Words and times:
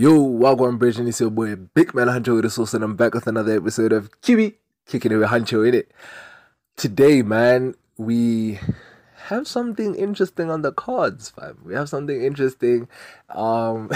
Yo, 0.00 0.12
Wagwan 0.12 0.78
Bridge, 0.78 0.96
and 0.98 1.08
it's 1.08 1.18
your 1.18 1.28
boy 1.28 1.56
Big 1.56 1.92
Man 1.92 2.06
Huncho 2.06 2.36
with 2.36 2.44
the 2.44 2.50
sauce, 2.50 2.72
and 2.72 2.84
I'm 2.84 2.94
back 2.94 3.14
with 3.14 3.26
another 3.26 3.56
episode 3.56 3.92
of 3.92 4.20
Kiwi 4.20 4.56
Kicking 4.86 5.10
It 5.10 5.16
with 5.16 5.30
Huncho 5.30 5.66
in 5.66 5.74
it. 5.74 5.90
Today, 6.76 7.20
man, 7.22 7.74
we 7.96 8.60
have 9.24 9.48
something 9.48 9.96
interesting 9.96 10.52
on 10.52 10.62
the 10.62 10.70
cards, 10.70 11.30
fam. 11.30 11.58
We 11.64 11.74
have 11.74 11.88
something 11.88 12.22
interesting. 12.22 12.86
Um, 13.30 13.90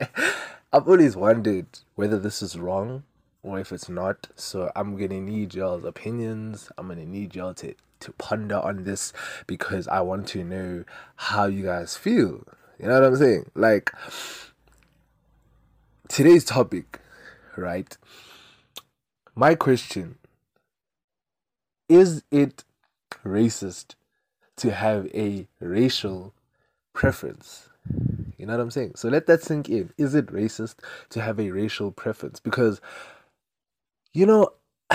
I've 0.72 0.88
always 0.88 1.16
wondered 1.16 1.66
whether 1.96 2.18
this 2.18 2.40
is 2.40 2.58
wrong 2.58 3.02
or 3.42 3.60
if 3.60 3.72
it's 3.72 3.90
not. 3.90 4.28
So 4.34 4.72
I'm 4.74 4.96
gonna 4.96 5.20
need 5.20 5.54
y'all's 5.54 5.84
opinions. 5.84 6.72
I'm 6.78 6.88
gonna 6.88 7.04
need 7.04 7.34
y'all 7.34 7.52
to 7.52 7.74
to 8.00 8.12
ponder 8.12 8.58
on 8.58 8.84
this 8.84 9.12
because 9.46 9.86
I 9.86 10.00
want 10.00 10.28
to 10.28 10.44
know 10.44 10.84
how 11.16 11.44
you 11.44 11.64
guys 11.64 11.94
feel. 11.94 12.42
You 12.78 12.88
know 12.88 12.94
what 12.94 13.04
I'm 13.04 13.16
saying? 13.16 13.50
Like 13.54 13.92
today's 16.12 16.44
topic, 16.44 17.00
right? 17.56 17.96
My 19.34 19.54
question 19.54 20.18
is 21.88 22.22
it 22.30 22.64
racist 23.24 23.94
to 24.56 24.72
have 24.72 25.06
a 25.14 25.48
racial 25.58 26.34
preference? 26.92 27.70
You 28.36 28.44
know 28.44 28.52
what 28.52 28.60
I'm 28.60 28.70
saying? 28.70 28.96
So 28.96 29.08
let 29.08 29.26
that 29.26 29.42
sink 29.42 29.70
in. 29.70 29.90
Is 29.96 30.14
it 30.14 30.26
racist 30.26 30.74
to 31.10 31.22
have 31.22 31.40
a 31.40 31.50
racial 31.50 31.90
preference? 31.90 32.40
Because, 32.40 32.82
you 34.12 34.26
know, 34.26 34.50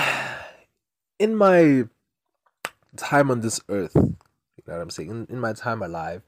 in 1.19 1.35
my 1.35 1.85
time 2.95 3.31
on 3.31 3.41
this 3.41 3.59
earth, 3.69 3.95
you 3.95 4.63
know 4.67 4.73
what 4.73 4.81
I'm 4.81 4.91
saying? 4.91 5.09
In, 5.09 5.27
in 5.31 5.39
my 5.39 5.53
time 5.53 5.81
alive, 5.81 6.21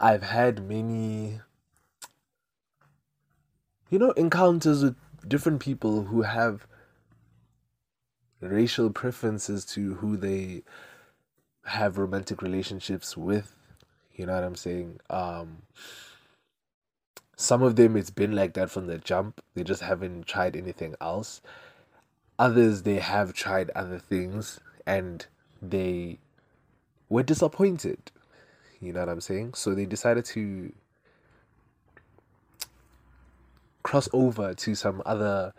I've 0.00 0.22
had 0.22 0.66
many 0.66 1.40
you 3.92 3.98
know, 3.98 4.12
encounters 4.12 4.82
with 4.82 4.96
different 5.28 5.60
people 5.60 6.04
who 6.04 6.22
have 6.22 6.66
racial 8.40 8.88
preferences 8.88 9.66
to 9.66 9.96
who 9.96 10.16
they 10.16 10.62
have 11.66 11.98
romantic 11.98 12.40
relationships 12.40 13.18
with. 13.18 13.54
You 14.14 14.24
know 14.24 14.32
what 14.32 14.44
I'm 14.44 14.56
saying? 14.56 14.98
Um, 15.10 15.58
some 17.36 17.62
of 17.62 17.76
them 17.76 17.94
it's 17.94 18.08
been 18.08 18.34
like 18.34 18.54
that 18.54 18.70
from 18.70 18.86
the 18.86 18.96
jump. 18.96 19.42
They 19.54 19.62
just 19.62 19.82
haven't 19.82 20.26
tried 20.26 20.56
anything 20.56 20.94
else. 20.98 21.42
Others 22.38 22.84
they 22.84 22.98
have 22.98 23.34
tried 23.34 23.70
other 23.76 23.98
things 23.98 24.58
and 24.86 25.26
they 25.60 26.18
were 27.10 27.22
disappointed. 27.22 28.10
You 28.80 28.94
know 28.94 29.00
what 29.00 29.10
I'm 29.10 29.20
saying? 29.20 29.52
So 29.52 29.74
they 29.74 29.84
decided 29.84 30.24
to 30.24 30.72
cross 33.82 34.08
over 34.12 34.54
to 34.54 34.74
some 34.74 35.02
other 35.04 35.52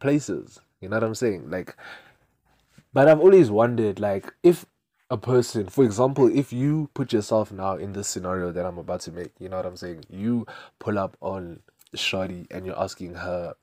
places. 0.00 0.60
You 0.80 0.88
know 0.88 0.96
what 0.96 1.04
I'm 1.04 1.14
saying? 1.14 1.50
Like, 1.50 1.76
but 2.92 3.08
I've 3.08 3.20
always 3.20 3.50
wondered, 3.50 3.98
like, 3.98 4.32
if 4.42 4.66
a 5.10 5.16
person, 5.16 5.68
for 5.68 5.84
example, 5.84 6.30
if 6.34 6.52
you 6.52 6.90
put 6.94 7.12
yourself 7.12 7.52
now 7.52 7.76
in 7.76 7.92
this 7.92 8.08
scenario 8.08 8.52
that 8.52 8.66
I'm 8.66 8.78
about 8.78 9.00
to 9.02 9.12
make, 9.12 9.32
you 9.38 9.48
know 9.48 9.56
what 9.56 9.66
I'm 9.66 9.76
saying? 9.76 10.04
You 10.08 10.46
pull 10.78 10.98
up 10.98 11.16
on 11.20 11.60
Shorty 11.94 12.46
and 12.50 12.66
you're 12.66 12.78
asking 12.78 13.14
her, 13.14 13.54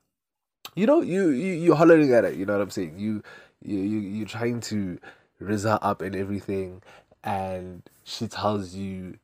you 0.76 0.86
know, 0.86 1.02
you 1.02 1.30
you 1.30 1.54
you're 1.54 1.76
hollering 1.76 2.14
at 2.14 2.24
it. 2.26 2.36
You 2.36 2.46
know 2.46 2.54
what 2.54 2.62
I'm 2.62 2.70
saying? 2.70 2.98
You 2.98 3.24
you 3.62 3.80
you 3.80 4.00
you're 4.00 4.28
trying 4.28 4.62
to 4.62 5.00
raise 5.40 5.64
her 5.64 5.80
up 5.82 6.02
and 6.02 6.16
everything, 6.16 6.82
and 7.24 7.84
she 8.04 8.28
tells 8.28 8.74
you 8.74 9.18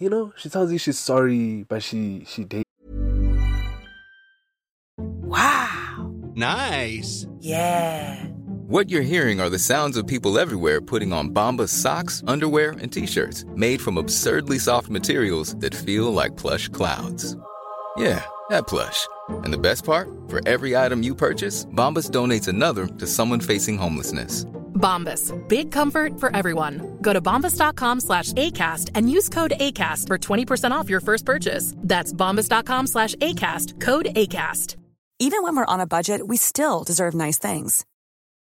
you 0.00 0.08
know, 0.08 0.32
she 0.36 0.48
tells 0.48 0.72
you 0.72 0.78
she's 0.78 0.98
sorry, 0.98 1.64
but 1.68 1.82
she 1.82 2.24
she 2.26 2.44
did. 2.44 2.64
Wow. 4.96 6.12
Nice. 6.34 7.26
Yeah. 7.38 8.24
What 8.66 8.88
you're 8.88 9.02
hearing 9.02 9.40
are 9.40 9.50
the 9.50 9.58
sounds 9.58 9.96
of 9.96 10.06
people 10.06 10.38
everywhere 10.38 10.80
putting 10.80 11.12
on 11.12 11.30
Bombas 11.30 11.68
socks, 11.68 12.22
underwear, 12.26 12.70
and 12.80 12.90
t-shirts 12.92 13.44
made 13.54 13.80
from 13.80 13.98
absurdly 13.98 14.58
soft 14.58 14.88
materials 14.88 15.54
that 15.56 15.74
feel 15.74 16.12
like 16.12 16.36
plush 16.36 16.68
clouds. 16.68 17.36
Yeah, 17.96 18.24
that 18.48 18.68
plush. 18.68 19.06
And 19.28 19.52
the 19.52 19.58
best 19.58 19.84
part? 19.84 20.08
For 20.28 20.40
every 20.46 20.76
item 20.76 21.02
you 21.02 21.14
purchase, 21.14 21.66
Bombas 21.66 22.10
donates 22.10 22.48
another 22.48 22.86
to 22.86 23.06
someone 23.06 23.40
facing 23.40 23.76
homelessness. 23.76 24.46
Bombas. 24.80 25.32
Big 25.48 25.70
comfort 25.70 26.18
for 26.18 26.34
everyone. 26.34 26.98
Go 27.02 27.12
to 27.12 27.20
bombas.com 27.20 28.00
slash 28.00 28.32
ACAST 28.32 28.90
and 28.94 29.10
use 29.10 29.28
code 29.28 29.52
ACAST 29.60 30.06
for 30.06 30.18
20% 30.18 30.70
off 30.72 30.88
your 30.88 31.00
first 31.00 31.26
purchase. 31.26 31.74
That's 31.76 32.12
bombas.com 32.12 32.86
slash 32.86 33.14
ACAST. 33.16 33.80
Code 33.80 34.06
ACAST. 34.16 34.76
Even 35.22 35.42
when 35.42 35.54
we're 35.54 35.66
on 35.66 35.80
a 35.80 35.86
budget, 35.86 36.26
we 36.26 36.38
still 36.38 36.82
deserve 36.82 37.12
nice 37.12 37.36
things. 37.36 37.84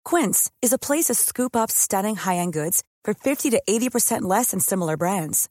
Quince 0.06 0.52
is 0.62 0.72
a 0.72 0.78
place 0.78 1.06
to 1.06 1.16
scoop 1.16 1.56
up 1.56 1.72
stunning 1.72 2.16
high-end 2.16 2.54
goods 2.54 2.84
for 3.04 3.16
50 3.16 3.50
to 3.50 3.62
80% 3.68 4.22
less 4.22 4.52
than 4.52 4.60
similar 4.60 4.96
brands. 4.96 5.50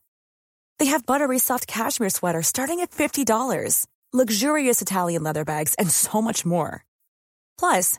They 0.79 0.87
have 0.87 1.05
buttery 1.05 1.41
soft 1.41 1.67
cashmere 1.67 2.11
sweaters 2.11 2.47
starting 2.47 2.79
at 2.79 2.93
$50, 2.93 3.87
luxurious 4.13 4.81
Italian 4.81 5.25
leather 5.25 5.45
bags, 5.45 5.75
and 5.81 5.91
so 5.91 6.23
much 6.23 6.47
more. 6.47 6.85
Plus, 7.59 7.99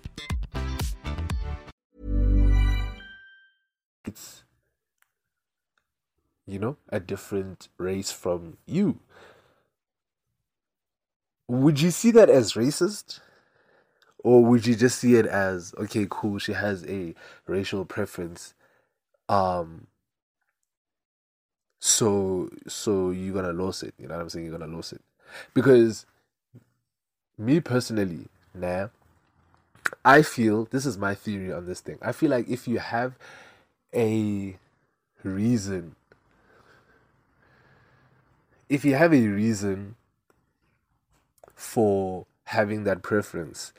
you 6.51 6.59
know 6.59 6.75
a 6.89 6.99
different 6.99 7.69
race 7.77 8.11
from 8.11 8.57
you. 8.65 8.99
Would 11.47 11.79
you 11.79 11.91
see 11.91 12.11
that 12.11 12.29
as 12.29 12.53
racist? 12.53 13.21
Or 14.23 14.43
would 14.45 14.67
you 14.67 14.75
just 14.75 14.99
see 14.99 15.15
it 15.15 15.25
as 15.25 15.73
okay, 15.77 16.05
cool, 16.09 16.37
she 16.39 16.51
has 16.53 16.85
a 16.85 17.15
racial 17.47 17.85
preference. 17.85 18.53
Um 19.29 19.87
so 21.79 22.49
so 22.67 23.11
you're 23.11 23.33
gonna 23.33 23.53
lose 23.53 23.81
it, 23.81 23.93
you 23.97 24.07
know 24.07 24.15
what 24.15 24.21
I'm 24.21 24.29
saying? 24.29 24.45
You're 24.45 24.57
gonna 24.57 24.73
lose 24.73 24.91
it. 24.91 25.01
Because 25.53 26.05
me 27.37 27.61
personally, 27.61 28.27
nah, 28.53 28.89
I 30.03 30.21
feel 30.21 30.65
this 30.65 30.85
is 30.85 30.97
my 30.97 31.15
theory 31.15 31.51
on 31.51 31.65
this 31.65 31.79
thing. 31.79 31.97
I 32.01 32.11
feel 32.11 32.29
like 32.29 32.49
if 32.49 32.67
you 32.67 32.79
have 32.79 33.17
a 33.95 34.57
reason 35.23 35.95
if 38.71 38.85
you 38.85 38.95
have 38.95 39.13
a 39.13 39.27
reason 39.27 39.95
for 41.53 42.25
having 42.45 42.85
that 42.85 43.03
preference, 43.03 43.73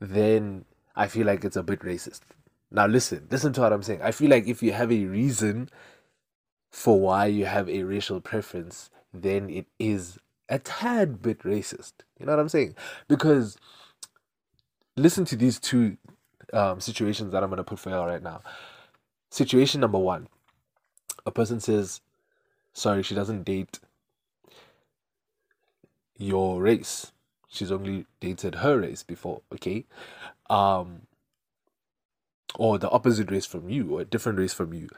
then 0.00 0.66
I 0.94 1.06
feel 1.06 1.26
like 1.26 1.46
it's 1.46 1.56
a 1.56 1.62
bit 1.62 1.80
racist. 1.80 2.20
Now, 2.70 2.86
listen, 2.86 3.26
listen 3.30 3.54
to 3.54 3.62
what 3.62 3.72
I'm 3.72 3.82
saying. 3.82 4.02
I 4.02 4.10
feel 4.10 4.28
like 4.28 4.46
if 4.46 4.62
you 4.62 4.72
have 4.72 4.92
a 4.92 5.06
reason 5.06 5.70
for 6.70 7.00
why 7.00 7.24
you 7.24 7.46
have 7.46 7.70
a 7.70 7.84
racial 7.84 8.20
preference, 8.20 8.90
then 9.14 9.48
it 9.48 9.64
is 9.78 10.18
a 10.50 10.58
tad 10.58 11.22
bit 11.22 11.38
racist. 11.38 11.92
You 12.20 12.26
know 12.26 12.32
what 12.32 12.40
I'm 12.40 12.50
saying? 12.50 12.74
Because 13.08 13.56
listen 14.94 15.24
to 15.24 15.36
these 15.36 15.58
two 15.58 15.96
um, 16.52 16.80
situations 16.80 17.32
that 17.32 17.42
I'm 17.42 17.48
going 17.48 17.56
to 17.56 17.64
put 17.64 17.78
for 17.78 17.88
you 17.88 17.96
right 17.96 18.22
now. 18.22 18.42
Situation 19.30 19.80
number 19.80 19.98
one 19.98 20.28
a 21.24 21.30
person 21.30 21.58
says, 21.60 22.02
sorry, 22.74 23.02
she 23.02 23.14
doesn't 23.14 23.44
date 23.44 23.80
your 26.18 26.62
race 26.62 27.12
she's 27.48 27.72
only 27.72 28.06
dated 28.20 28.56
her 28.56 28.80
race 28.80 29.02
before 29.02 29.42
okay 29.52 29.84
um 30.50 31.02
or 32.58 32.78
the 32.78 32.90
opposite 32.90 33.30
race 33.30 33.46
from 33.46 33.68
you 33.70 33.96
or 33.96 34.02
a 34.02 34.04
different 34.04 34.38
race 34.38 34.54
from 34.54 34.74
you 34.74 34.88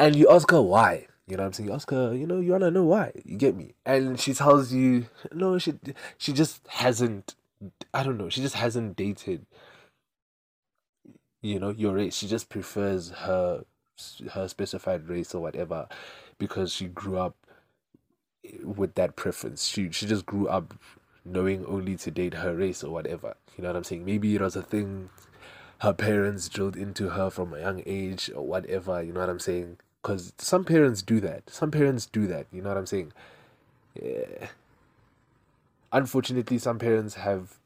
and 0.00 0.16
you 0.16 0.28
ask 0.30 0.50
her 0.50 0.62
why 0.62 1.06
You 1.28 1.36
know 1.36 1.44
what 1.44 1.48
I'm 1.48 1.52
saying? 1.54 1.68
You 1.70 1.74
ask 1.74 1.90
her, 1.90 2.14
you 2.14 2.26
know, 2.26 2.40
you 2.40 2.52
wanna 2.52 2.70
know 2.70 2.84
why? 2.84 3.12
You 3.24 3.38
get 3.38 3.56
me? 3.56 3.74
And 3.86 4.20
she 4.20 4.34
tells 4.34 4.72
you, 4.72 5.06
no, 5.32 5.58
she 5.58 5.74
she 6.18 6.32
just 6.32 6.66
hasn't. 6.68 7.34
I 7.94 8.02
don't 8.02 8.18
know. 8.18 8.28
She 8.30 8.42
just 8.42 8.56
hasn't 8.56 8.96
dated. 8.96 9.46
You 11.42 11.60
know 11.60 11.70
your 11.70 11.94
race. 11.94 12.16
She 12.16 12.28
just 12.28 12.48
prefers 12.50 13.10
her 13.10 13.64
her 14.32 14.48
specified 14.48 15.08
race 15.08 15.34
or 15.34 15.42
whatever 15.42 15.88
because 16.38 16.72
she 16.72 16.86
grew 16.86 17.18
up 17.18 17.36
with 18.64 18.94
that 18.94 19.16
preference. 19.16 19.66
She 19.66 19.90
she 19.90 20.06
just 20.06 20.26
grew 20.26 20.48
up 20.48 20.74
knowing 21.24 21.64
only 21.66 21.96
to 21.96 22.10
date 22.10 22.34
her 22.34 22.54
race 22.54 22.82
or 22.82 22.90
whatever. 22.90 23.34
You 23.56 23.62
know 23.62 23.68
what 23.70 23.76
I'm 23.76 23.84
saying? 23.84 24.04
Maybe 24.04 24.34
it 24.34 24.40
was 24.40 24.56
a 24.56 24.62
thing 24.62 25.10
her 25.80 25.92
parents 25.92 26.48
drilled 26.48 26.76
into 26.76 27.10
her 27.10 27.28
from 27.30 27.52
a 27.52 27.60
young 27.60 27.82
age 27.86 28.30
or 28.34 28.46
whatever. 28.46 29.02
You 29.02 29.12
know 29.12 29.20
what 29.20 29.28
I'm 29.28 29.40
saying? 29.40 29.78
Because 30.00 30.32
some 30.38 30.64
parents 30.64 31.02
do 31.02 31.20
that. 31.20 31.50
Some 31.50 31.70
parents 31.70 32.06
do 32.06 32.26
that. 32.28 32.46
You 32.52 32.62
know 32.62 32.68
what 32.68 32.78
I'm 32.78 32.86
saying? 32.86 33.12
Yeah. 34.00 34.48
Unfortunately, 35.92 36.58
some 36.58 36.78
parents 36.78 37.14
have 37.14 37.58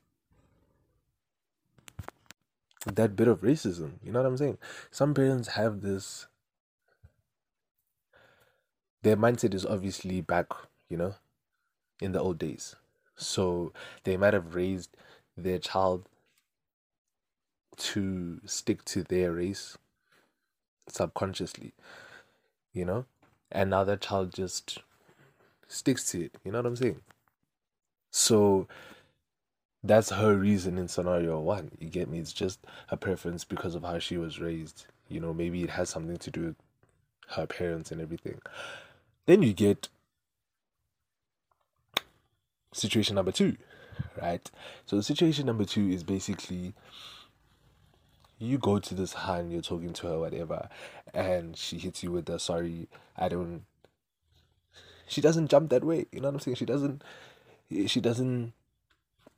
that 2.87 3.17
bit 3.17 3.29
of 3.29 3.41
racism. 3.41 3.93
You 4.03 4.13
know 4.13 4.23
what 4.23 4.29
I'm 4.29 4.37
saying? 4.37 4.59
Some 4.91 5.15
parents 5.15 5.49
have 5.49 5.81
this. 5.81 6.27
Their 9.03 9.17
mindset 9.17 9.55
is 9.55 9.65
obviously 9.65 10.21
back, 10.21 10.47
you 10.89 10.97
know, 10.97 11.15
in 12.01 12.13
the 12.13 12.21
old 12.21 12.39
days. 12.39 12.77
So 13.17 13.73
they 14.05 14.17
might 14.17 14.35
have 14.35 14.55
raised 14.55 14.97
their 15.37 15.59
child 15.59 16.09
to 17.77 18.41
stick 18.45 18.85
to 18.87 19.03
their 19.03 19.33
race 19.33 19.77
subconsciously, 20.89 21.73
you 22.73 22.85
know? 22.85 23.05
And 23.51 23.71
now 23.71 23.85
that 23.85 24.01
child 24.01 24.33
just 24.33 24.79
sticks 25.69 26.11
to 26.11 26.25
it. 26.27 26.35
You 26.45 26.53
know 26.53 26.59
what 26.59 26.67
I'm 26.67 26.77
saying? 26.77 27.01
So 28.11 28.67
that's 29.83 30.11
her 30.11 30.37
reason 30.37 30.79
in 30.79 30.89
scenario 30.89 31.39
one. 31.41 31.71
You 31.79 31.89
get 31.89 32.09
me? 32.09 32.19
It's 32.19 32.33
just 32.33 32.61
a 32.91 32.97
preference 32.97 33.45
because 33.45 33.75
of 33.75 33.83
how 33.83 33.99
she 33.99 34.17
was 34.17 34.41
raised. 34.41 34.87
You 35.09 35.21
know, 35.21 35.33
maybe 35.33 35.63
it 35.63 35.71
has 35.71 35.91
something 35.91 36.17
to 36.17 36.31
do 36.31 36.41
with 36.41 36.57
her 37.29 37.47
parents 37.47 37.93
and 37.93 38.01
everything. 38.01 38.41
Then 39.27 39.43
you 39.43 39.53
get 39.53 39.89
situation 42.77 43.15
number 43.15 43.33
two, 43.33 43.57
right? 44.21 44.51
So 44.85 45.01
situation 45.01 45.47
number 45.47 45.65
two 45.65 45.89
is 45.89 46.05
basically 46.05 46.75
you 48.39 48.59
go 48.59 48.79
to 48.79 48.95
this 48.95 49.15
hand, 49.15 49.53
you're 49.53 49.63
talking 49.63 49.93
to 49.95 50.07
her, 50.09 50.19
whatever, 50.19 50.69
and 51.15 51.57
she 51.57 51.79
hits 51.79 52.03
you 52.03 52.13
with 52.13 52.27
the 52.27 52.39
sorry, 52.39 52.89
I 53.17 53.29
don't. 53.29 53.63
She 55.09 55.21
doesn't 55.21 55.49
jump 55.49 55.71
that 55.71 55.85
way. 55.85 56.07
You 56.13 56.21
know 56.21 56.29
what 56.29 56.35
I'm 56.35 56.41
saying? 56.41 56.57
She 56.57 56.67
doesn't. 56.67 57.03
She 57.87 58.01
doesn't 58.01 58.53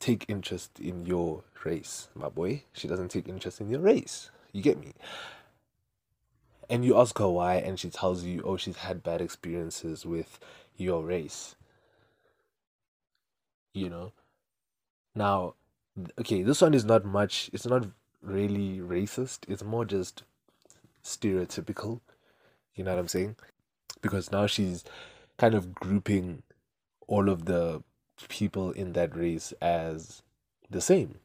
take 0.00 0.25
interest 0.29 0.79
in 0.81 1.06
your 1.06 1.44
race, 1.64 2.08
my 2.14 2.29
boy. 2.29 2.64
She 2.73 2.88
doesn't 2.88 3.11
take 3.11 3.29
interest 3.29 3.61
in 3.61 3.69
your 3.69 3.81
race. 3.81 4.31
You 4.52 4.62
get 4.62 4.79
me? 4.79 4.93
And 6.70 6.85
you 6.85 6.99
ask 6.99 7.19
her 7.19 7.29
why, 7.29 7.56
and 7.56 7.79
she 7.79 7.88
tells 7.88 8.25
you, 8.25 8.43
oh, 8.44 8.56
she's 8.56 8.76
had 8.76 9.02
bad 9.02 9.20
experiences 9.20 10.05
with 10.05 10.38
your 10.76 11.02
race. 11.02 11.56
You 13.78 13.90
know? 13.90 14.12
Now, 15.14 15.54
okay, 16.20 16.42
this 16.42 16.60
one 16.60 16.75
is 16.75 16.84
not 16.84 17.04
much, 17.04 17.50
it's 17.52 17.66
not 17.66 17.86
really 18.22 18.78
racist, 18.78 19.40
it's 19.48 19.64
more 19.64 19.84
just 19.84 20.22
stereotypical. 21.04 22.00
You 22.75 22.84
know 22.84 22.92
what 22.92 23.00
I'm 23.00 23.08
saying? 23.08 23.36
Because 24.00 24.30
now 24.30 24.46
she's 24.46 24.84
kind 25.38 25.54
of 25.54 25.75
grouping 25.75 26.42
all 27.06 27.28
of 27.28 27.46
the 27.46 27.82
people 28.28 28.70
in 28.72 28.92
that 28.92 29.16
race 29.16 29.52
as 29.60 30.22
the 30.70 30.80
same. 30.80 31.19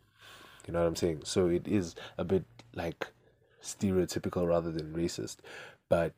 You 0.66 0.74
know 0.74 0.80
what 0.82 0.88
I'm 0.88 0.96
saying? 0.96 1.22
So 1.26 1.48
it 1.48 1.68
is 1.68 1.96
a 2.18 2.24
bit 2.24 2.46
like 2.74 3.08
stereotypical 3.62 4.48
rather 4.48 4.72
than 4.72 4.94
racist. 4.94 5.38
But 5.90 6.14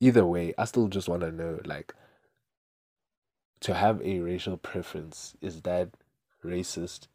either 0.00 0.24
way, 0.24 0.54
I 0.56 0.64
still 0.64 0.88
just 0.88 1.08
want 1.08 1.22
to 1.22 1.30
know 1.30 1.60
like 1.64 1.94
to 3.62 3.74
have 3.74 4.00
a 4.02 4.20
racial 4.20 4.56
preference 4.56 5.34
is 5.40 5.62
that 5.62 5.90
racist? 6.44 7.08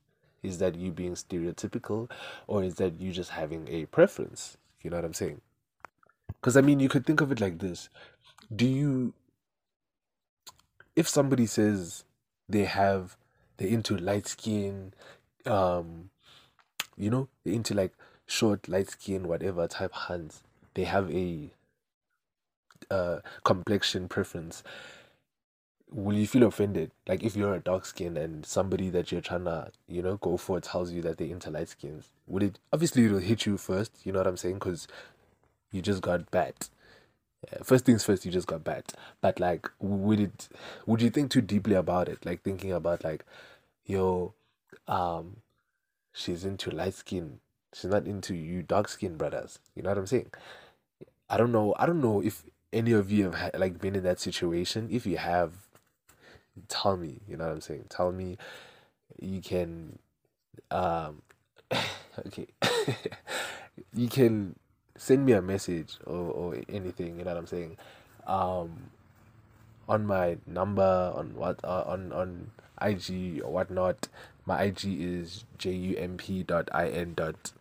Is 0.43 0.59
that 0.59 0.75
you 0.75 0.91
being 0.91 1.13
stereotypical 1.13 2.09
or 2.47 2.63
is 2.63 2.75
that 2.75 3.01
you 3.01 3.11
just 3.11 3.31
having 3.31 3.67
a 3.69 3.85
preference? 3.85 4.57
You 4.81 4.89
know 4.89 4.97
what 4.97 5.05
I'm 5.05 5.13
saying? 5.13 5.41
Because 6.27 6.55
I 6.55 6.61
mean, 6.61 6.79
you 6.79 6.89
could 6.89 7.05
think 7.05 7.21
of 7.21 7.31
it 7.31 7.41
like 7.41 7.59
this. 7.59 7.89
Do 8.55 8.65
you 8.65 9.13
if 10.97 11.07
somebody 11.07 11.45
says 11.45 12.03
they 12.49 12.65
have 12.65 13.17
they're 13.57 13.67
into 13.67 13.95
light 13.95 14.27
skin 14.27 14.93
um 15.45 16.09
you 16.97 17.09
know 17.09 17.29
they're 17.43 17.53
into 17.53 17.73
like 17.73 17.93
short 18.25 18.67
light 18.67 18.89
skin 18.89 19.27
whatever 19.27 19.67
type 19.67 19.93
hands 19.93 20.43
they 20.73 20.83
have 20.83 21.09
a 21.11 21.51
uh 22.89 23.19
complexion 23.43 24.07
preference 24.07 24.63
will 25.91 26.17
you 26.17 26.27
feel 26.27 26.43
offended? 26.43 26.91
Like 27.07 27.23
if 27.23 27.35
you're 27.35 27.55
a 27.55 27.59
dark 27.59 27.85
skin 27.85 28.17
and 28.17 28.45
somebody 28.45 28.89
that 28.89 29.11
you're 29.11 29.21
trying 29.21 29.45
to 29.45 29.71
you 29.87 30.01
know 30.01 30.17
go 30.17 30.37
for 30.37 30.59
tells 30.59 30.91
you 30.91 31.01
that 31.03 31.17
they're 31.17 31.27
into 31.27 31.49
light 31.49 31.69
skins 31.69 32.11
would 32.27 32.43
it 32.43 32.59
obviously 32.73 33.05
it'll 33.05 33.19
hit 33.19 33.45
you 33.45 33.57
first 33.57 33.91
you 34.03 34.11
know 34.11 34.19
what 34.19 34.27
i'm 34.27 34.37
saying? 34.37 34.55
Because 34.55 34.87
you 35.71 35.81
just 35.81 36.01
got 36.01 36.29
bat. 36.31 36.69
First 37.63 37.85
things 37.85 38.03
first 38.03 38.25
you 38.25 38.31
just 38.31 38.47
got 38.47 38.63
bat. 38.63 38.93
But 39.21 39.39
like 39.39 39.69
would 39.79 40.19
it 40.19 40.49
would 40.85 41.01
you 41.01 41.09
think 41.09 41.31
too 41.31 41.41
deeply 41.41 41.75
about 41.75 42.09
it? 42.09 42.25
Like 42.25 42.41
thinking 42.41 42.73
about 42.73 43.03
like 43.03 43.25
yo 43.85 44.33
um 44.87 45.37
she's 46.13 46.43
into 46.43 46.69
light 46.71 46.95
skin. 46.95 47.39
She's 47.73 47.91
not 47.91 48.05
into 48.07 48.33
you 48.35 48.63
dark 48.63 48.87
skin 48.89 49.17
brothers. 49.17 49.59
You 49.75 49.83
know 49.83 49.89
what 49.89 49.97
i'm 49.97 50.07
saying? 50.07 50.31
I 51.29 51.37
don't 51.37 51.51
know 51.51 51.75
i 51.77 51.85
don't 51.85 52.01
know 52.01 52.21
if 52.21 52.43
any 52.73 52.91
of 52.91 53.11
you 53.11 53.31
have 53.31 53.51
like 53.57 53.79
been 53.79 53.95
in 53.95 54.03
that 54.03 54.19
situation. 54.19 54.87
If 54.91 55.05
you 55.05 55.17
have 55.17 55.66
tell 56.67 56.97
me 56.97 57.19
you 57.27 57.37
know 57.37 57.45
what 57.45 57.53
i'm 57.53 57.61
saying? 57.61 57.85
Tell 57.89 58.11
me 58.11 58.37
you 59.19 59.41
can 59.41 59.99
um 60.71 61.21
okay 62.27 62.47
you 63.93 64.07
can 64.07 64.55
send 64.97 65.25
me 65.25 65.33
a 65.33 65.41
message 65.41 65.97
or, 66.05 66.31
or 66.31 66.55
anything 66.69 67.19
you 67.19 67.25
know 67.25 67.31
what 67.31 67.37
i'm 67.37 67.47
saying? 67.47 67.77
Um 68.25 68.91
on 69.89 70.05
my 70.05 70.37
number 70.45 71.13
on 71.15 71.35
what 71.35 71.59
uh, 71.63 71.83
on 71.87 72.11
on 72.11 72.51
ig 72.81 73.41
or 73.43 73.51
whatnot. 73.51 74.07
My 74.45 74.63
ig 74.63 74.83
is 74.83 75.45
jump 75.57 76.45
dot 76.47 76.69
in 76.73 77.13
dot 77.13 77.51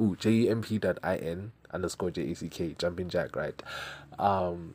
ooh 0.00 0.16
jump 0.16 0.70
in 1.04 1.52
underscore 1.72 2.10
jack 2.10 2.78
jumping 2.78 3.08
jack 3.08 3.36
right? 3.36 3.62
Um 4.18 4.74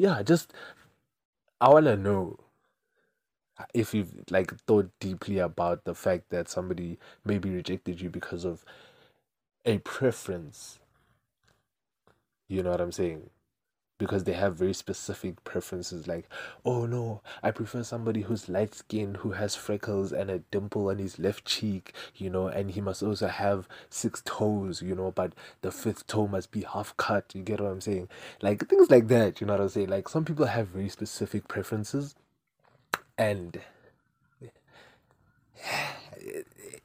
Yeah 0.00 0.22
just 0.22 0.52
i 1.60 1.68
want 1.68 1.86
to 1.86 1.96
know 1.96 2.38
if 3.74 3.94
you've 3.94 4.12
like 4.30 4.54
thought 4.66 4.90
deeply 5.00 5.38
about 5.38 5.84
the 5.84 5.94
fact 5.94 6.30
that 6.30 6.48
somebody 6.48 6.98
maybe 7.24 7.50
rejected 7.50 8.00
you 8.00 8.08
because 8.10 8.44
of 8.44 8.64
a 9.64 9.78
preference. 9.78 10.78
You 12.48 12.62
know 12.62 12.70
what 12.70 12.80
I'm 12.80 12.92
saying? 12.92 13.30
Because 14.00 14.24
they 14.24 14.32
have 14.32 14.56
very 14.56 14.72
specific 14.72 15.44
preferences, 15.44 16.08
like, 16.08 16.26
oh 16.64 16.86
no, 16.86 17.20
I 17.42 17.50
prefer 17.50 17.82
somebody 17.82 18.22
who's 18.22 18.48
light 18.48 18.74
skinned, 18.74 19.18
who 19.18 19.32
has 19.32 19.54
freckles 19.54 20.10
and 20.10 20.30
a 20.30 20.38
dimple 20.38 20.88
on 20.88 20.98
his 20.98 21.18
left 21.18 21.44
cheek, 21.44 21.92
you 22.16 22.30
know, 22.30 22.48
and 22.48 22.70
he 22.70 22.80
must 22.80 23.02
also 23.02 23.28
have 23.28 23.68
six 23.90 24.22
toes, 24.24 24.80
you 24.80 24.94
know, 24.94 25.10
but 25.12 25.34
the 25.60 25.70
fifth 25.70 26.06
toe 26.06 26.26
must 26.26 26.50
be 26.50 26.62
half 26.62 26.96
cut. 26.96 27.34
You 27.34 27.42
get 27.42 27.60
what 27.60 27.70
I'm 27.70 27.82
saying? 27.82 28.08
Like 28.40 28.66
things 28.68 28.90
like 28.90 29.08
that, 29.08 29.40
you 29.40 29.46
know 29.46 29.52
what 29.52 29.60
I'm 29.60 29.68
saying? 29.68 29.88
Like 29.90 30.08
some 30.08 30.24
people 30.24 30.46
have 30.46 30.68
very 30.68 30.88
specific 30.88 31.46
preferences, 31.46 32.14
and 33.18 33.60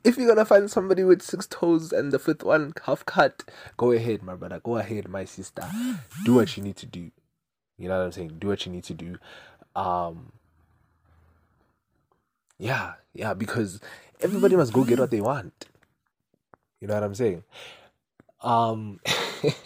if 0.05 0.17
you're 0.17 0.29
gonna 0.29 0.45
find 0.45 0.71
somebody 0.71 1.03
with 1.03 1.23
six 1.23 1.47
toes 1.47 1.93
and 1.93 2.13
the 2.13 2.19
fifth 2.19 2.43
one 2.43 2.73
half 2.85 3.05
cut, 3.05 3.43
go 3.77 3.91
ahead, 3.93 4.23
my 4.23 4.35
brother. 4.35 4.61
Go 4.63 4.77
ahead, 4.77 5.09
my 5.09 5.25
sister. 5.25 5.63
Do 6.25 6.35
what 6.35 6.57
you 6.57 6.63
need 6.63 6.77
to 6.77 6.87
do. 6.87 7.11
You 7.77 7.89
know 7.89 7.99
what 7.99 8.05
I'm 8.05 8.13
saying? 8.13 8.37
Do 8.39 8.49
what 8.49 8.65
you 8.65 8.71
need 8.73 8.85
to 8.85 8.95
do. 8.95 9.17
Um 9.75 10.33
Yeah, 12.59 12.95
yeah, 13.13 13.33
because 13.35 13.81
everybody 14.21 14.55
must 14.55 14.73
go 14.73 14.83
get 14.85 14.99
what 14.99 15.11
they 15.11 15.21
want. 15.21 15.67
You 16.81 16.87
know 16.87 16.95
what 16.95 17.03
I'm 17.03 17.15
saying? 17.15 17.43
Um 18.41 18.99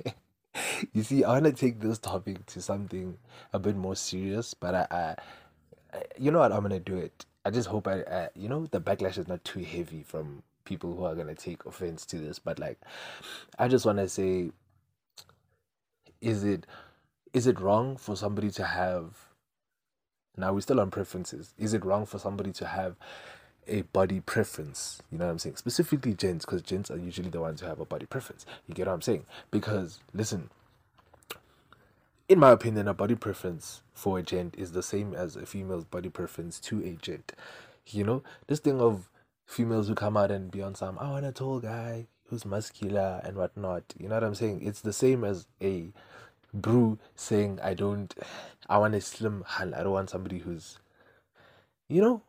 you 0.93 1.03
see, 1.03 1.23
I 1.23 1.33
wanna 1.33 1.53
take 1.53 1.81
this 1.81 1.99
topic 1.99 2.45
to 2.47 2.61
something 2.61 3.17
a 3.53 3.59
bit 3.59 3.75
more 3.77 3.95
serious, 3.95 4.53
but 4.53 4.75
I, 4.75 4.87
I, 4.91 5.15
I 5.97 6.03
you 6.19 6.31
know 6.31 6.39
what, 6.39 6.51
I'm 6.53 6.61
gonna 6.63 6.79
do 6.79 6.97
it. 6.97 7.25
I 7.45 7.51
just 7.51 7.69
hope 7.69 7.87
I, 7.87 8.01
I, 8.01 8.29
you 8.35 8.49
know, 8.49 8.67
the 8.67 8.81
backlash 8.81 9.17
is 9.17 9.27
not 9.27 9.43
too 9.43 9.61
heavy 9.61 10.03
from 10.03 10.43
people 10.65 10.95
who 10.95 11.05
are 11.05 11.15
gonna 11.15 11.35
take 11.35 11.65
offense 11.65 12.05
to 12.07 12.17
this. 12.17 12.39
But 12.39 12.59
like, 12.59 12.79
I 13.57 13.67
just 13.67 13.85
want 13.85 13.97
to 13.99 14.09
say, 14.09 14.51
is 16.21 16.43
it, 16.43 16.65
is 17.33 17.47
it 17.47 17.59
wrong 17.59 17.97
for 17.97 18.15
somebody 18.15 18.51
to 18.51 18.65
have? 18.65 19.17
Now 20.37 20.53
we're 20.53 20.61
still 20.61 20.79
on 20.79 20.91
preferences. 20.91 21.53
Is 21.57 21.73
it 21.73 21.85
wrong 21.85 22.05
for 22.05 22.19
somebody 22.19 22.51
to 22.53 22.67
have 22.67 22.95
a 23.67 23.81
body 23.81 24.21
preference? 24.21 25.01
You 25.11 25.17
know 25.17 25.25
what 25.25 25.31
I'm 25.31 25.39
saying? 25.39 25.57
Specifically, 25.57 26.13
gents, 26.13 26.45
because 26.45 26.61
gents 26.61 26.91
are 26.91 26.97
usually 26.97 27.29
the 27.29 27.41
ones 27.41 27.61
who 27.61 27.67
have 27.67 27.79
a 27.79 27.85
body 27.85 28.05
preference. 28.05 28.45
You 28.67 28.73
get 28.75 28.87
what 28.87 28.93
I'm 28.93 29.01
saying? 29.01 29.25
Because 29.51 29.99
listen, 30.13 30.49
in 32.29 32.37
my 32.37 32.51
opinion, 32.51 32.87
a 32.87 32.93
body 32.93 33.15
preference 33.15 33.81
for 33.91 34.19
a 34.19 34.23
gent 34.23 34.53
is 34.55 34.71
the 34.71 34.83
same 34.83 35.15
as 35.15 35.35
a 35.35 35.47
female's 35.47 35.83
body 35.83 36.09
preference 36.09 36.59
to 36.59 36.81
a 36.83 36.91
gent. 37.01 37.33
You 37.87 38.03
know, 38.03 38.23
this 38.45 38.59
thing 38.59 38.79
of 38.79 39.09
females 39.47 39.87
who 39.87 39.95
come 39.95 40.15
out 40.15 40.29
and 40.29 40.51
be 40.51 40.61
on 40.61 40.75
some, 40.75 40.99
I 40.99 41.09
want 41.09 41.25
a 41.25 41.31
tall 41.31 41.59
guy 41.59 42.05
who's 42.27 42.45
muscular 42.45 43.19
and 43.23 43.35
whatnot. 43.35 43.83
You 43.97 44.07
know 44.07 44.15
what 44.15 44.23
I'm 44.23 44.35
saying? 44.35 44.61
It's 44.63 44.81
the 44.81 44.93
same 44.93 45.23
as 45.23 45.47
a 45.59 45.91
brew 46.53 46.99
saying, 47.15 47.59
I 47.63 47.73
don't, 47.73 48.13
I 48.69 48.77
want 48.77 48.93
a 48.93 49.01
slim 49.01 49.43
hull. 49.47 49.73
I 49.73 49.81
don't 49.81 49.91
want 49.91 50.11
somebody 50.11 50.37
who's, 50.37 50.77
you 51.87 51.99
know, 51.99 52.21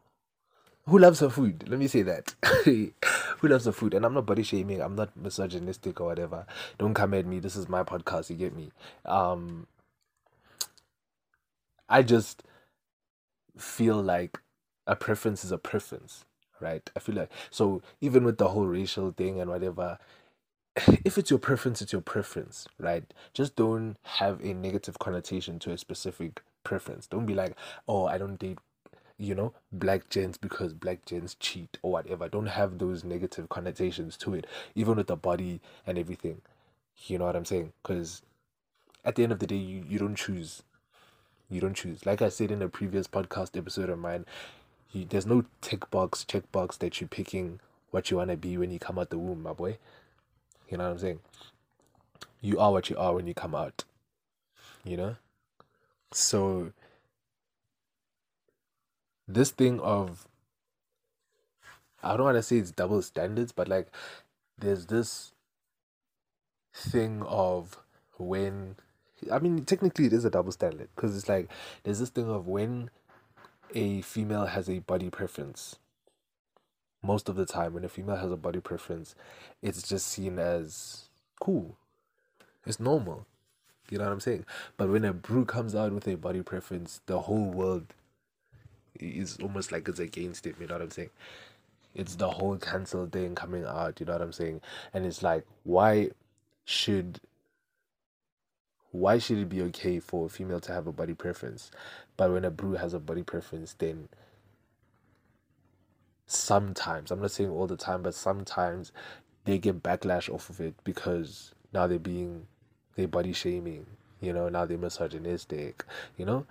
who 0.87 0.99
loves 0.99 1.21
her 1.21 1.28
food. 1.28 1.69
Let 1.69 1.78
me 1.78 1.88
say 1.88 2.00
that. 2.02 2.35
who 2.64 3.49
loves 3.49 3.66
her 3.66 3.73
food. 3.73 3.92
And 3.92 4.07
I'm 4.07 4.14
not 4.14 4.25
body 4.25 4.45
shaming. 4.45 4.80
I'm 4.80 4.97
not 4.97 5.14
misogynistic 5.14 6.00
or 6.00 6.07
whatever. 6.07 6.47
Don't 6.78 6.95
come 6.95 7.12
at 7.12 7.26
me. 7.26 7.38
This 7.38 7.54
is 7.54 7.69
my 7.69 7.83
podcast. 7.83 8.30
You 8.30 8.37
get 8.37 8.57
me? 8.57 8.73
Um, 9.04 9.66
I 11.90 12.02
just 12.02 12.44
feel 13.59 14.00
like 14.02 14.38
a 14.87 14.97
preference 14.97 15.44
is 15.44 15.52
a 15.52 15.59
preference, 15.59 16.25
right? 16.61 16.88
I 16.97 17.00
feel 17.00 17.16
like 17.16 17.30
so 17.50 17.82
even 18.00 18.25
with 18.25 18.38
the 18.38 18.49
whole 18.49 18.66
racial 18.66 19.12
thing 19.12 19.40
and 19.40 19.50
whatever, 19.50 19.99
if 21.04 21.18
it's 21.18 21.30
your 21.30 21.40
preference, 21.40 21.82
it's 21.82 21.92
your 21.92 22.02
preference, 22.02 22.68
right? 22.78 23.04
Just 23.35 23.56
don't 23.56 23.97
have 24.04 24.40
a 24.44 24.54
negative 24.54 24.99
connotation 24.99 25.59
to 25.61 25.73
a 25.73 25.78
specific 25.78 26.42
preference. 26.64 27.06
Don't 27.06 27.26
be 27.26 27.35
like, 27.35 27.56
oh, 27.88 28.06
I 28.06 28.18
don't 28.18 28.38
date, 28.38 28.59
you 29.18 29.35
know, 29.35 29.52
black 29.73 30.09
gents 30.11 30.38
because 30.38 30.73
black 30.75 31.04
gents 31.06 31.37
cheat 31.40 31.78
or 31.82 31.92
whatever. 31.92 32.28
Don't 32.28 32.47
have 32.47 32.78
those 32.78 33.04
negative 33.04 33.49
connotations 33.49 34.16
to 34.18 34.35
it, 34.35 34.47
even 34.75 34.97
with 34.97 35.09
the 35.09 35.16
body 35.16 35.61
and 35.87 35.99
everything. 35.99 36.40
You 37.06 37.18
know 37.18 37.26
what 37.26 37.37
I'm 37.37 37.44
saying? 37.44 37.73
Because 37.82 38.23
at 39.04 39.16
the 39.16 39.23
end 39.23 39.32
of 39.32 39.38
the 39.40 39.47
day, 39.47 39.56
you, 39.56 39.85
you 39.88 39.99
don't 39.99 40.16
choose 40.16 40.62
you 41.50 41.61
don't 41.61 41.75
choose. 41.75 42.07
Like 42.07 42.23
I 42.23 42.28
said 42.28 42.50
in 42.50 42.62
a 42.62 42.69
previous 42.69 43.07
podcast 43.07 43.57
episode 43.57 43.90
of 43.90 43.99
mine, 43.99 44.25
you, 44.92 45.04
there's 45.04 45.26
no 45.26 45.45
tick 45.61 45.90
box, 45.90 46.25
check 46.25 46.50
box 46.52 46.76
that 46.78 47.00
you're 47.00 47.09
picking 47.09 47.61
what 47.90 48.11
you 48.11 48.19
want 48.19 48.30
to 48.30 48.37
be 48.37 48.57
when 48.57 48.71
you 48.71 48.78
come 48.78 48.99
out 48.99 49.11
the 49.11 49.19
womb, 49.19 49.42
my 49.42 49.52
boy. 49.52 49.78
You 50.69 50.78
know 50.78 50.85
what 50.85 50.92
I'm 50.92 50.99
saying? 50.99 51.21
You 52.40 52.59
are 52.61 52.71
what 52.71 52.88
you 52.88 52.97
are 52.97 53.14
when 53.14 53.26
you 53.26 53.35
come 53.35 53.54
out. 53.54 53.85
You 54.85 54.97
know? 54.97 55.16
So, 56.12 56.73
this 59.26 59.50
thing 59.50 59.80
of, 59.80 60.26
I 62.02 62.16
don't 62.16 62.25
want 62.25 62.37
to 62.37 62.42
say 62.42 62.57
it's 62.57 62.71
double 62.71 63.02
standards, 63.02 63.52
but 63.52 63.69
like, 63.69 63.88
there's 64.59 64.87
this 64.87 65.33
thing 66.73 67.23
of 67.26 67.76
when 68.16 68.76
I 69.30 69.38
mean, 69.38 69.64
technically, 69.64 70.06
it 70.06 70.12
is 70.12 70.24
a 70.24 70.30
double 70.30 70.52
standard 70.52 70.88
because 70.94 71.16
it's 71.16 71.28
like 71.28 71.48
there's 71.82 71.98
this 71.98 72.10
thing 72.10 72.28
of 72.28 72.46
when 72.46 72.90
a 73.74 74.00
female 74.02 74.46
has 74.46 74.68
a 74.68 74.80
body 74.80 75.10
preference. 75.10 75.76
Most 77.02 77.28
of 77.28 77.36
the 77.36 77.46
time, 77.46 77.72
when 77.72 77.84
a 77.84 77.88
female 77.88 78.16
has 78.16 78.30
a 78.30 78.36
body 78.36 78.60
preference, 78.60 79.14
it's 79.62 79.82
just 79.82 80.06
seen 80.06 80.38
as 80.38 81.08
cool. 81.40 81.76
It's 82.66 82.78
normal. 82.78 83.26
You 83.88 83.98
know 83.98 84.04
what 84.04 84.12
I'm 84.12 84.20
saying? 84.20 84.44
But 84.76 84.90
when 84.90 85.04
a 85.04 85.12
brew 85.12 85.44
comes 85.44 85.74
out 85.74 85.92
with 85.92 86.06
a 86.06 86.16
body 86.16 86.42
preference, 86.42 87.00
the 87.06 87.20
whole 87.20 87.50
world 87.50 87.94
is 88.98 89.38
almost 89.42 89.72
like 89.72 89.88
it's 89.88 89.98
against 89.98 90.46
it. 90.46 90.56
You 90.60 90.66
know 90.66 90.74
what 90.74 90.82
I'm 90.82 90.90
saying? 90.90 91.10
It's 91.94 92.14
the 92.14 92.30
whole 92.30 92.56
cancel 92.56 93.06
thing 93.06 93.34
coming 93.34 93.64
out. 93.64 93.98
You 93.98 94.06
know 94.06 94.12
what 94.12 94.22
I'm 94.22 94.32
saying? 94.32 94.60
And 94.92 95.06
it's 95.06 95.22
like, 95.22 95.44
why 95.64 96.10
should 96.64 97.20
why 98.92 99.18
should 99.18 99.38
it 99.38 99.49
be 99.49 99.62
okay 99.62 100.00
for 100.00 100.26
a 100.26 100.28
female 100.28 100.61
to 100.61 100.73
have 100.73 100.87
a 100.87 100.92
body 100.92 101.14
preference? 101.14 101.70
But 102.16 102.32
when 102.32 102.44
a 102.44 102.50
brew 102.50 102.75
has 102.75 102.94
a 102.94 102.99
body 102.99 103.23
preference 103.23 103.75
then 103.78 104.09
sometimes 106.30 107.11
i'm 107.11 107.20
not 107.20 107.32
saying 107.32 107.50
all 107.50 107.66
the 107.66 107.76
time 107.76 108.02
but 108.02 108.14
sometimes 108.14 108.92
they 109.44 109.59
get 109.59 109.82
backlash 109.82 110.32
off 110.32 110.49
of 110.49 110.61
it 110.61 110.75
because 110.85 111.52
now 111.73 111.88
they're 111.88 111.99
being 111.99 112.47
they 112.94 113.04
body 113.04 113.32
shaming 113.32 113.85
you 114.20 114.32
know 114.32 114.49
now 114.49 114.64
they're 114.64 114.78
misogynistic 114.78 115.85
you 116.16 116.25
know? 116.25 116.47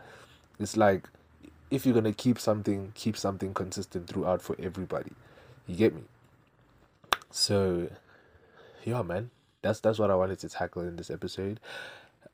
It's 0.59 0.75
like 0.75 1.07
if 1.71 1.85
you're 1.85 1.95
gonna 1.95 2.11
keep 2.11 2.39
something 2.39 2.91
keep 2.93 3.15
something 3.15 3.53
consistent 3.53 4.07
throughout 4.07 4.41
for 4.41 4.57
everybody. 4.59 5.11
You 5.65 5.77
get 5.77 5.95
me? 5.95 6.01
So 7.31 7.89
yeah 8.83 9.01
man. 9.01 9.29
That's 9.61 9.79
that's 9.79 9.97
what 9.99 10.11
i 10.11 10.15
wanted 10.15 10.39
to 10.39 10.49
tackle 10.49 10.81
in 10.81 10.97
this 10.97 11.09
episode 11.09 11.61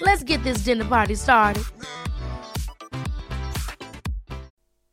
Let's 0.00 0.24
get 0.24 0.42
this 0.42 0.58
dinner 0.58 0.84
party 0.84 1.14
started. 1.14 1.64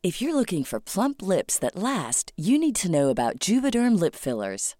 If 0.02 0.22
you're 0.22 0.34
looking 0.34 0.64
for 0.64 0.80
plump 0.80 1.20
lips 1.22 1.58
that 1.58 1.76
last, 1.76 2.32
you 2.36 2.58
need 2.58 2.76
to 2.76 2.90
know 2.90 3.10
about 3.10 3.40
Juvederm 3.40 3.98
lip 3.98 4.14
fillers. 4.14 4.74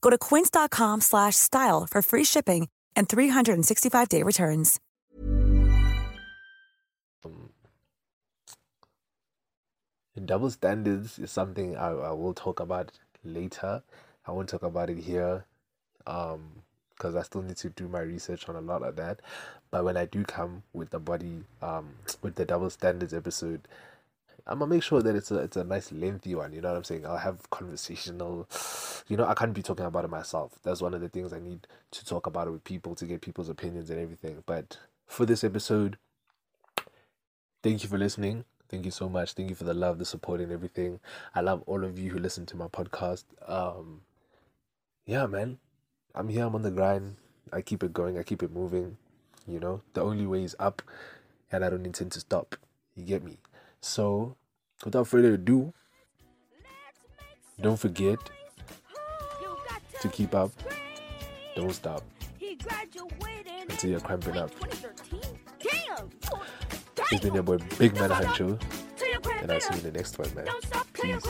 Go 0.00 0.10
to 0.10 0.18
quince.com 0.18 1.00
slash 1.00 1.36
style 1.36 1.86
for 1.86 2.02
free 2.02 2.24
shipping 2.24 2.68
and 2.96 3.08
365-day 3.08 4.22
returns. 4.22 4.80
double 10.28 10.50
standards 10.50 11.18
is 11.18 11.30
something 11.30 11.76
I, 11.76 11.88
I 11.88 12.12
will 12.12 12.34
talk 12.34 12.60
about 12.60 12.92
later. 13.24 13.82
I 14.26 14.32
won't 14.32 14.48
talk 14.48 14.62
about 14.62 14.90
it 14.90 14.98
here 14.98 15.44
um 16.06 16.62
because 16.90 17.14
I 17.14 17.22
still 17.22 17.42
need 17.42 17.56
to 17.58 17.70
do 17.70 17.86
my 17.86 18.00
research 18.00 18.48
on 18.48 18.56
a 18.56 18.60
lot 18.60 18.82
of 18.82 18.96
that. 18.96 19.20
But 19.70 19.84
when 19.84 19.96
I 19.96 20.04
do 20.04 20.24
come 20.24 20.64
with 20.72 20.90
the 20.90 20.98
body 20.98 21.44
um 21.62 21.90
with 22.22 22.34
the 22.34 22.44
double 22.44 22.70
standards 22.70 23.14
episode, 23.14 23.66
I'm 24.48 24.60
gonna 24.60 24.70
make 24.70 24.82
sure 24.82 25.02
that 25.02 25.14
it's 25.14 25.30
a 25.30 25.38
it's 25.40 25.56
a 25.56 25.64
nice 25.64 25.92
lengthy 25.92 26.34
one. 26.34 26.52
You 26.52 26.62
know 26.62 26.70
what 26.70 26.78
I'm 26.78 26.84
saying? 26.84 27.04
I'll 27.04 27.18
have 27.18 27.50
conversational. 27.50 28.48
You 29.08 29.16
know, 29.16 29.26
I 29.26 29.34
can't 29.34 29.52
be 29.52 29.62
talking 29.62 29.84
about 29.84 30.04
it 30.04 30.10
myself. 30.10 30.58
That's 30.62 30.80
one 30.80 30.94
of 30.94 31.00
the 31.02 31.08
things 31.08 31.32
I 31.32 31.38
need 31.38 31.66
to 31.90 32.04
talk 32.04 32.26
about 32.26 32.48
it 32.48 32.52
with 32.52 32.64
people 32.64 32.94
to 32.94 33.04
get 33.04 33.20
people's 33.20 33.50
opinions 33.50 33.90
and 33.90 34.00
everything. 34.00 34.42
But 34.46 34.78
for 35.06 35.26
this 35.26 35.44
episode, 35.44 35.98
thank 37.62 37.82
you 37.82 37.88
for 37.90 37.98
listening. 37.98 38.44
Thank 38.70 38.84
you 38.86 38.90
so 38.90 39.08
much. 39.08 39.32
Thank 39.32 39.50
you 39.50 39.54
for 39.54 39.64
the 39.64 39.74
love, 39.74 39.98
the 39.98 40.04
support, 40.04 40.40
and 40.40 40.52
everything. 40.52 41.00
I 41.34 41.40
love 41.40 41.62
all 41.66 41.84
of 41.84 41.98
you 41.98 42.10
who 42.10 42.18
listen 42.18 42.46
to 42.46 42.56
my 42.56 42.68
podcast. 42.68 43.24
Um, 43.46 44.02
yeah, 45.06 45.26
man, 45.26 45.58
I'm 46.14 46.28
here. 46.28 46.44
I'm 46.44 46.54
on 46.54 46.62
the 46.62 46.70
grind. 46.70 47.16
I 47.52 47.62
keep 47.62 47.82
it 47.82 47.92
going. 47.92 48.18
I 48.18 48.22
keep 48.22 48.42
it 48.42 48.52
moving. 48.52 48.96
You 49.46 49.60
know, 49.60 49.80
the 49.94 50.02
only 50.02 50.26
way 50.26 50.42
is 50.42 50.54
up, 50.58 50.82
and 51.50 51.64
I 51.64 51.70
don't 51.70 51.86
intend 51.86 52.12
to 52.12 52.20
stop. 52.20 52.56
You 52.94 53.04
get 53.04 53.22
me? 53.22 53.38
So, 53.80 54.36
without 54.84 55.06
further 55.06 55.34
ado, 55.34 55.72
don't 57.60 57.78
forget 57.78 58.18
to 60.00 60.08
keep 60.08 60.34
up. 60.34 60.50
Don't 61.56 61.72
stop 61.72 62.02
until 63.68 63.90
you're 63.90 64.00
cramping 64.00 64.36
up. 64.36 64.50
It's 67.10 67.22
been 67.22 67.34
your 67.34 67.42
boy 67.42 67.58
Big 67.78 67.94
Man 67.94 68.10
Huncho, 68.10 68.60
and 69.40 69.50
I'll 69.50 69.60
see 69.60 69.74
you 69.74 69.78
in 69.78 69.84
the 69.84 69.92
next 69.92 70.18
one, 70.18 70.34
man. 70.34 70.46
Peace. 70.92 71.22